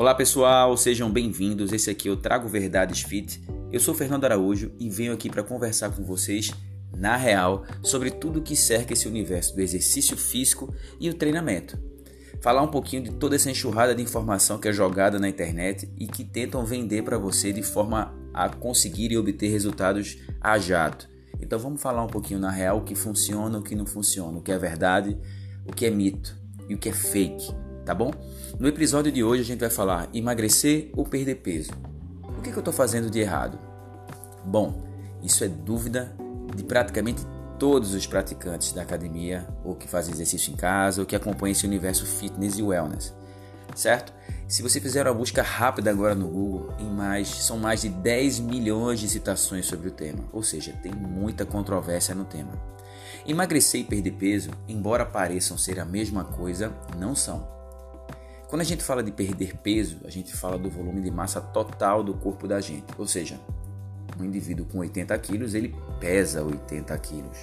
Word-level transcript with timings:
Olá 0.00 0.14
pessoal, 0.14 0.74
sejam 0.78 1.10
bem-vindos. 1.10 1.74
Esse 1.74 1.90
aqui 1.90 2.08
é 2.08 2.10
o 2.10 2.16
Trago 2.16 2.48
Verdades 2.48 3.02
Fit. 3.02 3.38
Eu 3.70 3.78
sou 3.78 3.92
Fernando 3.92 4.24
Araújo 4.24 4.72
e 4.80 4.88
venho 4.88 5.12
aqui 5.12 5.28
para 5.28 5.42
conversar 5.42 5.90
com 5.90 6.02
vocês, 6.02 6.50
na 6.96 7.18
real, 7.18 7.66
sobre 7.82 8.10
tudo 8.10 8.40
que 8.40 8.56
cerca 8.56 8.94
esse 8.94 9.06
universo 9.06 9.54
do 9.54 9.60
exercício 9.60 10.16
físico 10.16 10.74
e 10.98 11.10
o 11.10 11.14
treinamento. 11.14 11.78
Falar 12.40 12.62
um 12.62 12.70
pouquinho 12.70 13.02
de 13.02 13.10
toda 13.10 13.36
essa 13.36 13.50
enxurrada 13.50 13.94
de 13.94 14.02
informação 14.02 14.56
que 14.56 14.68
é 14.68 14.72
jogada 14.72 15.18
na 15.18 15.28
internet 15.28 15.86
e 15.98 16.06
que 16.06 16.24
tentam 16.24 16.64
vender 16.64 17.02
para 17.02 17.18
você 17.18 17.52
de 17.52 17.62
forma 17.62 18.18
a 18.32 18.48
conseguir 18.48 19.12
e 19.12 19.18
obter 19.18 19.50
resultados 19.50 20.16
a 20.40 20.58
jato. 20.58 21.10
Então 21.42 21.58
vamos 21.58 21.82
falar 21.82 22.02
um 22.02 22.08
pouquinho 22.08 22.40
na 22.40 22.50
real 22.50 22.78
o 22.78 22.84
que 22.84 22.94
funciona, 22.94 23.58
o 23.58 23.62
que 23.62 23.74
não 23.74 23.84
funciona, 23.84 24.38
o 24.38 24.42
que 24.42 24.50
é 24.50 24.56
verdade, 24.56 25.18
o 25.68 25.74
que 25.74 25.84
é 25.84 25.90
mito 25.90 26.34
e 26.70 26.74
o 26.74 26.78
que 26.78 26.88
é 26.88 26.92
fake 26.92 27.52
tá 27.90 27.94
bom? 27.94 28.12
No 28.56 28.68
episódio 28.68 29.10
de 29.10 29.24
hoje 29.24 29.42
a 29.42 29.44
gente 29.44 29.58
vai 29.58 29.68
falar 29.68 30.08
emagrecer 30.14 30.92
ou 30.96 31.04
perder 31.04 31.34
peso. 31.36 31.72
O 32.38 32.40
que, 32.40 32.52
que 32.52 32.56
eu 32.56 32.60
estou 32.60 32.72
fazendo 32.72 33.10
de 33.10 33.18
errado? 33.18 33.58
Bom, 34.44 34.80
isso 35.24 35.42
é 35.42 35.48
dúvida 35.48 36.14
de 36.54 36.62
praticamente 36.62 37.26
todos 37.58 37.92
os 37.92 38.06
praticantes 38.06 38.72
da 38.72 38.82
academia, 38.82 39.44
ou 39.64 39.74
que 39.74 39.88
fazem 39.88 40.14
exercício 40.14 40.52
em 40.52 40.56
casa, 40.56 41.00
ou 41.00 41.06
que 41.06 41.16
acompanham 41.16 41.50
esse 41.50 41.66
universo 41.66 42.06
fitness 42.06 42.58
e 42.58 42.62
wellness, 42.62 43.12
certo? 43.74 44.14
Se 44.46 44.62
você 44.62 44.80
fizer 44.80 45.04
uma 45.04 45.12
busca 45.12 45.42
rápida 45.42 45.90
agora 45.90 46.14
no 46.14 46.28
Google, 46.28 46.72
em 46.78 46.88
mais, 46.88 47.26
são 47.26 47.58
mais 47.58 47.82
de 47.82 47.88
10 47.88 48.38
milhões 48.38 49.00
de 49.00 49.08
citações 49.08 49.66
sobre 49.66 49.88
o 49.88 49.92
tema, 49.92 50.22
ou 50.32 50.44
seja, 50.44 50.72
tem 50.80 50.92
muita 50.92 51.44
controvérsia 51.44 52.14
no 52.14 52.24
tema. 52.24 52.52
Emagrecer 53.26 53.80
e 53.80 53.84
perder 53.84 54.12
peso, 54.12 54.50
embora 54.68 55.04
pareçam 55.04 55.58
ser 55.58 55.80
a 55.80 55.84
mesma 55.84 56.22
coisa, 56.22 56.72
não 56.96 57.16
são. 57.16 57.59
Quando 58.50 58.62
a 58.62 58.64
gente 58.64 58.82
fala 58.82 59.00
de 59.00 59.12
perder 59.12 59.56
peso, 59.58 59.98
a 60.04 60.10
gente 60.10 60.36
fala 60.36 60.58
do 60.58 60.68
volume 60.68 61.00
de 61.00 61.08
massa 61.08 61.40
total 61.40 62.02
do 62.02 62.14
corpo 62.14 62.48
da 62.48 62.60
gente. 62.60 62.92
Ou 62.98 63.06
seja, 63.06 63.38
um 64.18 64.24
indivíduo 64.24 64.66
com 64.66 64.78
80 64.78 65.16
quilos, 65.20 65.54
ele 65.54 65.72
pesa 66.00 66.42
80 66.42 66.98
quilos. 66.98 67.38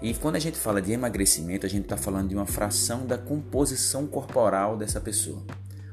E 0.00 0.14
quando 0.14 0.36
a 0.36 0.38
gente 0.38 0.56
fala 0.56 0.80
de 0.80 0.92
emagrecimento, 0.92 1.66
a 1.66 1.68
gente 1.68 1.82
está 1.82 1.96
falando 1.96 2.28
de 2.28 2.36
uma 2.36 2.46
fração 2.46 3.04
da 3.04 3.18
composição 3.18 4.06
corporal 4.06 4.76
dessa 4.76 5.00
pessoa. 5.00 5.42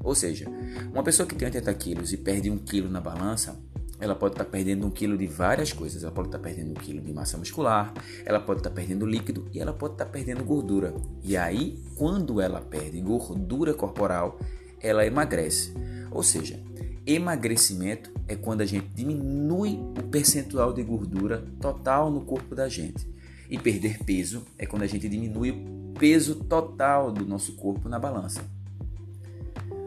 Ou 0.04 0.14
seja, 0.14 0.48
uma 0.94 1.02
pessoa 1.02 1.26
que 1.26 1.34
tem 1.34 1.48
80 1.48 1.74
quilos 1.74 2.14
e 2.14 2.18
perde 2.18 2.52
um 2.52 2.60
quilo 2.60 2.92
na 2.92 3.02
balança, 3.02 3.60
ela 4.00 4.16
pode 4.16 4.34
estar 4.34 4.46
tá 4.46 4.50
perdendo 4.50 4.86
um 4.86 4.92
quilo 4.92 5.18
de 5.18 5.26
várias 5.26 5.74
coisas. 5.74 6.04
Ela 6.04 6.12
pode 6.12 6.28
estar 6.28 6.38
tá 6.38 6.44
perdendo 6.44 6.72
um 6.72 6.76
quilo 6.76 7.02
de 7.02 7.14
massa 7.14 7.38
muscular, 7.38 7.94
ela 8.26 8.40
pode 8.40 8.60
estar 8.60 8.70
tá 8.70 8.76
perdendo 8.76 9.06
líquido 9.06 9.48
e 9.54 9.60
ela 9.60 9.74
pode 9.74 9.94
estar 9.94 10.06
tá 10.06 10.12
perdendo 10.12 10.44
gordura. 10.44 10.94
E 11.24 11.36
aí, 11.36 11.82
quando 11.96 12.40
ela 12.40 12.62
perde 12.62 13.00
gordura 13.02 13.74
corporal, 13.74 14.40
ela 14.82 15.06
emagrece. 15.06 15.74
Ou 16.12 16.22
seja, 16.22 16.60
emagrecimento 17.06 18.12
é 18.28 18.36
quando 18.36 18.62
a 18.62 18.66
gente 18.66 18.88
diminui 18.94 19.80
o 19.98 20.04
percentual 20.04 20.74
de 20.74 20.84
gordura 20.84 21.44
total 21.60 22.12
no 22.12 22.22
corpo 22.22 22.54
da 22.54 22.70
gente. 22.70 23.08
E 23.50 23.58
perder 23.58 24.04
peso 24.04 24.44
é 24.58 24.66
quando 24.66 24.84
a 24.84 24.88
gente 24.88 25.08
diminui 25.08 25.52
o 25.52 25.94
peso 25.98 26.36
total 26.36 27.12
do 27.12 27.26
nosso 27.26 27.54
corpo 27.54 27.88
na 27.88 27.98
balança. 27.98 28.44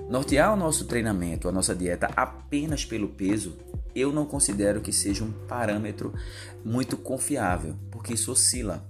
Nortear 0.09 0.55
o 0.55 0.57
nosso 0.57 0.87
treinamento, 0.87 1.47
a 1.47 1.53
nossa 1.53 1.75
dieta 1.75 2.11
apenas 2.17 2.85
pelo 2.85 3.09
peso 3.09 3.57
eu 3.95 4.13
não 4.13 4.27
considero 4.27 4.81
que 4.81 4.93
seja 4.93 5.25
um 5.25 5.33
parâmetro 5.47 6.15
muito 6.65 6.97
confiável, 6.97 7.75
porque 7.91 8.15
isso 8.15 8.33
oscila. 8.33 8.89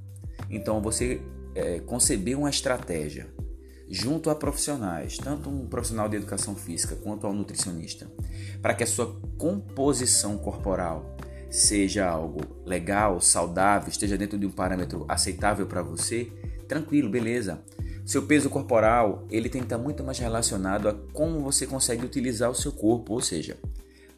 Então, 0.48 0.80
você 0.80 1.20
é, 1.54 1.80
conceber 1.80 2.38
uma 2.38 2.50
estratégia 2.50 3.28
junto 3.88 4.30
a 4.30 4.34
profissionais, 4.36 5.18
tanto 5.18 5.50
um 5.50 5.66
profissional 5.66 6.08
de 6.08 6.16
educação 6.16 6.54
física 6.54 6.94
quanto 6.94 7.26
ao 7.26 7.32
nutricionista, 7.32 8.06
para 8.62 8.72
que 8.72 8.84
a 8.84 8.86
sua 8.86 9.20
composição 9.36 10.38
corporal 10.38 11.16
seja 11.50 12.08
algo 12.08 12.40
legal, 12.64 13.20
saudável, 13.20 13.88
esteja 13.88 14.16
dentro 14.16 14.38
de 14.38 14.46
um 14.46 14.50
parâmetro 14.50 15.04
aceitável 15.08 15.66
para 15.66 15.82
você, 15.82 16.30
tranquilo, 16.68 17.10
beleza. 17.10 17.60
Seu 18.06 18.22
peso 18.22 18.48
corporal, 18.48 19.26
ele 19.30 19.48
tem 19.48 19.60
que 19.60 19.66
estar 19.66 19.78
muito 19.78 20.04
mais 20.04 20.18
relacionado 20.18 20.88
a 20.88 20.94
como 21.12 21.40
você 21.40 21.66
consegue 21.66 22.04
utilizar 22.04 22.48
o 22.48 22.54
seu 22.54 22.70
corpo, 22.70 23.14
ou 23.14 23.20
seja, 23.20 23.58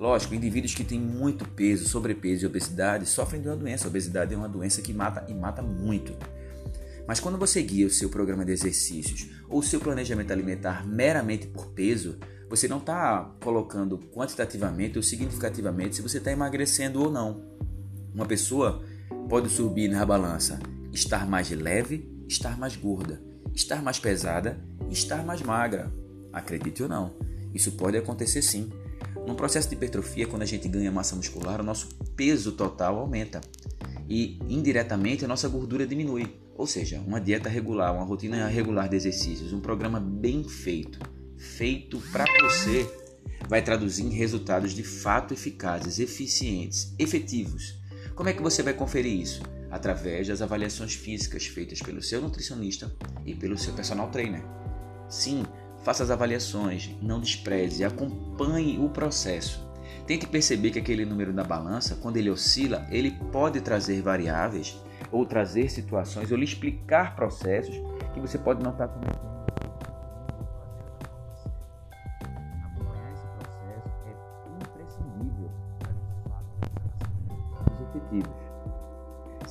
Lógico, 0.02 0.34
indivíduos 0.34 0.74
que 0.74 0.82
têm 0.82 0.98
muito 0.98 1.46
peso, 1.46 1.88
sobrepeso 1.88 2.42
e 2.42 2.46
obesidade 2.48 3.06
sofrem 3.06 3.40
de 3.40 3.46
uma 3.46 3.54
doença. 3.54 3.86
A 3.86 3.88
obesidade 3.88 4.34
é 4.34 4.36
uma 4.36 4.48
doença 4.48 4.82
que 4.82 4.92
mata 4.92 5.24
e 5.30 5.32
mata 5.32 5.62
muito. 5.62 6.12
Mas 7.06 7.20
quando 7.20 7.38
você 7.38 7.62
guia 7.62 7.86
o 7.86 7.90
seu 7.90 8.08
programa 8.08 8.44
de 8.44 8.50
exercícios 8.50 9.30
ou 9.48 9.60
o 9.60 9.62
seu 9.62 9.78
planejamento 9.78 10.32
alimentar 10.32 10.84
meramente 10.84 11.46
por 11.46 11.68
peso, 11.68 12.18
você 12.50 12.66
não 12.66 12.78
está 12.78 13.32
colocando 13.40 13.96
quantitativamente 13.96 14.98
ou 14.98 15.04
significativamente 15.04 15.94
se 15.94 16.02
você 16.02 16.18
está 16.18 16.32
emagrecendo 16.32 17.00
ou 17.00 17.08
não. 17.08 17.40
Uma 18.12 18.26
pessoa 18.26 18.84
pode 19.28 19.50
subir 19.50 19.88
na 19.88 20.04
balança, 20.04 20.58
estar 20.92 21.28
mais 21.28 21.48
leve, 21.52 22.12
estar 22.26 22.58
mais 22.58 22.74
gorda, 22.74 23.22
estar 23.54 23.80
mais 23.80 24.00
pesada, 24.00 24.60
estar 24.90 25.24
mais 25.24 25.42
magra. 25.42 25.92
Acredite 26.32 26.82
ou 26.82 26.88
não, 26.88 27.14
isso 27.54 27.70
pode 27.70 27.96
acontecer 27.96 28.42
sim. 28.42 28.68
No 29.26 29.34
processo 29.34 29.68
de 29.68 29.74
hipertrofia, 29.74 30.26
quando 30.26 30.42
a 30.42 30.46
gente 30.46 30.68
ganha 30.68 30.90
massa 30.90 31.14
muscular, 31.14 31.60
o 31.60 31.64
nosso 31.64 31.88
peso 32.16 32.52
total 32.52 32.98
aumenta 32.98 33.40
e 34.08 34.38
indiretamente 34.48 35.24
a 35.24 35.28
nossa 35.28 35.48
gordura 35.48 35.86
diminui. 35.86 36.40
Ou 36.54 36.66
seja, 36.66 37.00
uma 37.00 37.20
dieta 37.20 37.48
regular, 37.48 37.94
uma 37.94 38.04
rotina 38.04 38.46
regular 38.46 38.88
de 38.88 38.96
exercícios, 38.96 39.52
um 39.52 39.60
programa 39.60 39.98
bem 39.98 40.44
feito, 40.44 40.98
feito 41.36 41.98
para 42.12 42.24
você, 42.42 42.88
vai 43.48 43.62
traduzir 43.62 44.04
em 44.04 44.10
resultados 44.10 44.72
de 44.72 44.82
fato 44.82 45.32
eficazes, 45.32 45.98
eficientes, 45.98 46.94
efetivos. 46.98 47.80
Como 48.14 48.28
é 48.28 48.32
que 48.32 48.42
você 48.42 48.62
vai 48.62 48.74
conferir 48.74 49.18
isso? 49.18 49.42
Através 49.70 50.28
das 50.28 50.42
avaliações 50.42 50.94
físicas 50.94 51.46
feitas 51.46 51.80
pelo 51.80 52.02
seu 52.02 52.20
nutricionista 52.20 52.94
e 53.24 53.34
pelo 53.34 53.56
seu 53.56 53.72
personal 53.72 54.10
trainer. 54.10 54.44
Sim, 55.08 55.44
Faça 55.82 56.04
as 56.04 56.10
avaliações, 56.10 56.90
não 57.02 57.20
despreze, 57.20 57.84
acompanhe 57.84 58.78
o 58.78 58.88
processo. 58.88 59.66
Tente 60.06 60.26
perceber 60.26 60.70
que 60.70 60.78
aquele 60.78 61.04
número 61.04 61.32
da 61.32 61.42
balança, 61.42 61.96
quando 61.96 62.16
ele 62.16 62.30
oscila, 62.30 62.86
ele 62.90 63.10
pode 63.32 63.60
trazer 63.60 64.00
variáveis 64.00 64.76
ou 65.10 65.26
trazer 65.26 65.68
situações 65.68 66.30
ou 66.30 66.38
lhe 66.38 66.44
explicar 66.44 67.16
processos 67.16 67.74
que 68.14 68.20
você 68.20 68.38
pode 68.38 68.62
não 68.62 68.70
estar 68.70 68.88
cometendo. 68.88 69.32
Acompanhar 72.64 73.12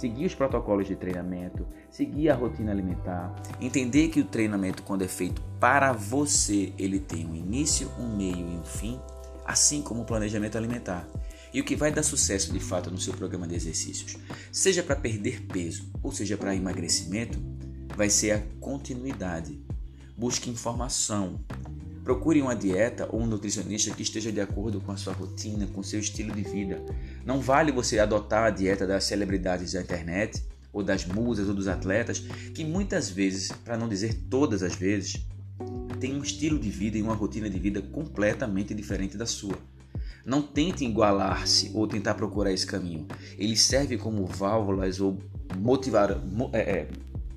seguir 0.01 0.25
os 0.25 0.34
protocolos 0.34 0.88
de 0.88 0.95
treinamento, 0.95 1.67
seguir 1.91 2.29
a 2.29 2.35
rotina 2.35 2.72
alimentar, 2.72 3.35
entender 3.62 4.07
que 4.07 4.19
o 4.19 4.25
treinamento, 4.25 4.81
quando 4.81 5.03
é 5.03 5.07
feito 5.07 5.39
para 5.59 5.94
você, 5.94 6.73
ele 6.75 7.00
tem 7.00 7.28
um 7.28 7.35
início, 7.35 7.88
um 8.00 8.17
meio 8.17 8.50
e 8.50 8.56
um 8.56 8.63
fim, 8.63 9.00
assim 9.45 9.84
como 9.84 10.01
o 10.01 10.06
planejamento 10.06 10.57
alimentar. 10.57 11.07
E 11.53 11.62
o 11.62 11.63
que 11.63 11.75
vai 11.75 11.91
dar 11.91 12.01
sucesso 12.01 12.51
de 12.51 12.59
fato 12.59 12.89
no 12.89 12.97
seu 12.97 13.13
programa 13.13 13.47
de 13.47 13.53
exercícios, 13.53 14.17
seja 14.51 14.81
para 14.81 14.95
perder 14.95 15.45
peso 15.45 15.91
ou 16.01 16.12
seja 16.12 16.35
para 16.35 16.56
emagrecimento, 16.56 17.38
vai 17.95 18.09
ser 18.09 18.31
a 18.31 18.41
continuidade. 18.59 19.63
Busque 20.18 20.50
informação, 20.50 21.39
Procure 22.03 22.41
uma 22.41 22.56
dieta 22.56 23.07
ou 23.12 23.22
um 23.22 23.28
nutricionista 23.28 23.94
que 23.94 24.01
esteja 24.01 24.31
de 24.31 24.41
acordo 24.41 24.81
com 24.81 24.91
a 24.91 24.97
sua 24.97 25.13
rotina, 25.13 25.67
com 25.67 25.84
seu 25.84 26.00
estilo 26.00 26.34
de 26.34 26.41
vida. 26.41 26.84
Não 27.25 27.39
vale 27.39 27.72
você 27.72 28.00
adotar 28.00 28.44
a 28.45 28.50
dieta 28.50 28.88
das 28.88 29.03
celebridades 29.03 29.73
da 29.73 29.81
internet, 29.81 30.44
ou 30.73 30.84
das 30.84 31.06
musas 31.06 31.47
ou 31.47 31.53
dos 31.53 31.67
atletas, 31.67 32.19
que 32.53 32.63
muitas 32.63 33.09
vezes, 33.09 33.51
para 33.51 33.77
não 33.77 33.89
dizer 33.89 34.13
todas 34.30 34.63
as 34.63 34.75
vezes, 34.75 35.25
têm 36.00 36.15
um 36.15 36.24
estilo 36.24 36.57
de 36.57 36.69
vida 36.69 36.98
e 36.98 37.01
uma 37.01 37.13
rotina 37.13 37.50
de 37.50 37.59
vida 37.59 37.81
completamente 37.81 38.74
diferente 38.74 39.18
da 39.18 39.25
sua. 39.25 39.57
Não 40.25 40.42
tente 40.42 40.86
igualar-se 40.86 41.71
ou 41.74 41.88
tentar 41.88 42.13
procurar 42.13 42.51
esse 42.51 42.65
caminho. 42.65 43.07
Ele 43.38 43.57
serve 43.57 43.97
como 43.97 44.25
válvulas 44.25 45.00
ou 45.00 45.18
motivar, 45.57 46.12
é, 46.54 46.59
é, 46.59 46.88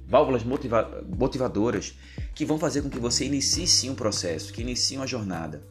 válvulas 0.07 0.45
motiva 0.45 1.05
motivadoras 1.17 1.99
que 2.35 2.45
vão 2.45 2.59
fazer 2.59 2.83
com 2.83 2.91
que 2.91 2.99
você 2.99 3.25
inicie 3.25 3.67
sim 3.67 3.91
um 3.91 3.95
processo, 3.95 4.53
que 4.53 4.63
inicie 4.63 4.97
uma 4.97 5.07
jornada. 5.07 5.63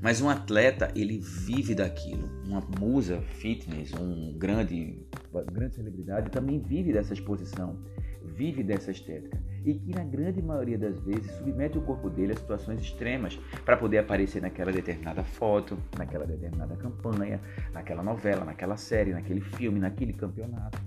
Mas 0.00 0.20
um 0.20 0.28
atleta, 0.28 0.92
ele 0.94 1.18
vive 1.18 1.74
daquilo. 1.74 2.28
Uma 2.46 2.60
musa 2.78 3.22
fitness, 3.22 3.90
um 3.94 4.36
grande, 4.36 5.02
grande 5.50 5.74
celebridade 5.76 6.30
também 6.30 6.60
vive 6.60 6.92
dessa 6.92 7.14
exposição, 7.14 7.78
vive 8.22 8.62
dessa 8.62 8.90
estética. 8.90 9.42
E 9.64 9.72
que 9.72 9.92
na 9.94 10.04
grande 10.04 10.42
maioria 10.42 10.76
das 10.76 10.98
vezes 11.00 11.30
submete 11.32 11.78
o 11.78 11.80
corpo 11.80 12.10
dele 12.10 12.32
a 12.32 12.36
situações 12.36 12.82
extremas 12.82 13.38
para 13.64 13.78
poder 13.78 13.96
aparecer 13.96 14.42
naquela 14.42 14.70
determinada 14.70 15.24
foto, 15.24 15.78
naquela 15.96 16.26
determinada 16.26 16.76
campanha, 16.76 17.40
naquela 17.72 18.02
novela, 18.02 18.44
naquela 18.44 18.76
série, 18.76 19.12
naquele 19.12 19.40
filme, 19.40 19.80
naquele 19.80 20.12
campeonato. 20.12 20.78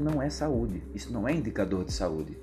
Não 0.00 0.22
é 0.22 0.30
saúde, 0.30 0.82
isso 0.94 1.12
não 1.12 1.28
é 1.28 1.34
indicador 1.34 1.84
de 1.84 1.92
saúde. 1.92 2.38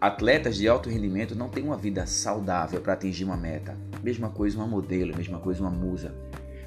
Atletas 0.00 0.56
de 0.56 0.66
alto 0.66 0.88
rendimento 0.88 1.34
não 1.34 1.50
têm 1.50 1.62
uma 1.62 1.76
vida 1.76 2.06
saudável 2.06 2.80
para 2.80 2.94
atingir 2.94 3.24
uma 3.24 3.36
meta. 3.36 3.76
Mesma 4.02 4.30
coisa 4.30 4.56
uma 4.56 4.66
modelo, 4.66 5.14
mesma 5.14 5.38
coisa 5.38 5.60
uma 5.60 5.70
musa. 5.70 6.14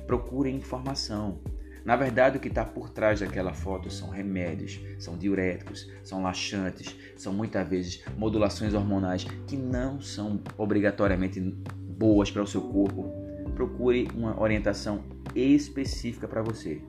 Procurem 0.06 0.56
informação. 0.56 1.40
Na 1.84 1.96
verdade, 1.96 2.38
o 2.38 2.40
que 2.40 2.48
está 2.48 2.64
por 2.64 2.92
trás 2.92 3.22
daquela 3.22 3.56
foto 3.56 3.90
são 3.90 4.10
remédios, 4.10 4.80
são 5.00 5.18
diuréticos, 5.18 5.90
são 6.04 6.22
laxantes, 6.22 6.96
são 7.16 7.34
muitas 7.34 7.68
vezes 7.68 8.04
modulações 8.16 8.76
hormonais 8.76 9.24
que 9.48 9.58
não 9.58 10.00
são 10.00 10.40
obrigatoriamente 10.60 11.40
boas 11.42 12.30
para 12.30 12.44
o 12.44 12.48
seu 12.48 12.62
corpo. 12.62 13.12
Procure 13.56 14.08
uma 14.14 14.40
orientação 14.40 15.04
específica 15.34 16.28
para 16.28 16.44
você. 16.44 16.84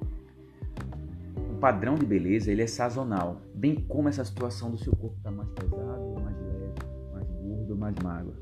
Padrão 1.60 1.96
de 1.96 2.06
beleza 2.06 2.52
ele 2.52 2.62
é 2.62 2.66
sazonal, 2.66 3.42
bem 3.52 3.74
como 3.74 4.08
essa 4.08 4.24
situação 4.24 4.70
do 4.70 4.78
seu 4.78 4.94
corpo 4.94 5.16
está 5.16 5.30
mais 5.30 5.48
pesado, 5.50 6.14
mais 6.22 6.36
leve, 6.36 6.72
mais 7.12 7.28
gordo, 7.28 7.76
mais 7.76 7.94
magro. 8.02 8.34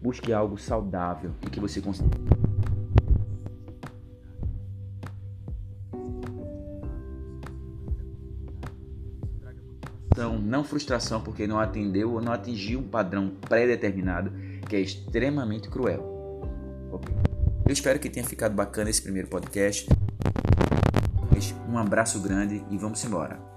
Busque 0.00 0.32
algo 0.32 0.56
saudável 0.56 1.32
e 1.42 1.50
que 1.50 1.60
você 1.60 1.80
consiga. 1.80 2.08
Não 10.44 10.62
frustração 10.62 11.20
porque 11.20 11.46
não 11.46 11.58
atendeu 11.58 12.12
ou 12.12 12.20
não 12.20 12.32
atingiu 12.32 12.78
um 12.78 12.88
padrão 12.88 13.32
pré-determinado 13.48 14.30
que 14.68 14.76
é 14.76 14.80
extremamente 14.80 15.68
cruel. 15.68 16.14
Eu 17.66 17.72
espero 17.72 17.98
que 17.98 18.08
tenha 18.08 18.24
ficado 18.24 18.54
bacana 18.54 18.88
esse 18.88 19.02
primeiro 19.02 19.26
podcast. 19.26 19.88
Um 21.68 21.78
abraço 21.78 22.20
grande 22.20 22.64
e 22.70 22.78
vamos 22.78 23.04
embora. 23.04 23.53